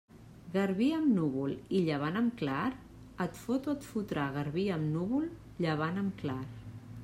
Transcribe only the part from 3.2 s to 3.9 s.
et fot o et